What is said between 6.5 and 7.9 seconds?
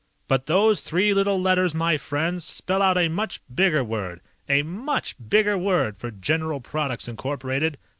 Products, Incorporated.